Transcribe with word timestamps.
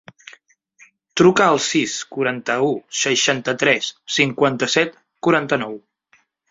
Truca 1.21 1.45
al 1.49 1.61
sis, 1.67 1.93
quaranta-u, 2.17 2.73
seixanta-tres, 3.03 3.93
cinquanta-set, 4.19 5.01
quaranta-nou. 5.29 5.83